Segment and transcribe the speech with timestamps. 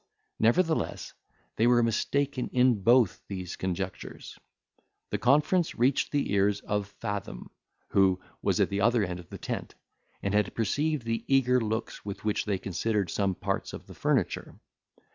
[0.39, 1.13] Nevertheless,
[1.57, 4.35] they were mistaken in both these conjectures.
[5.11, 7.51] The conference reached the ears of Fathom,
[7.89, 9.75] who was at the other end of the tent,
[10.23, 14.55] and had perceived the eager looks with which they considered some parts of the furniture.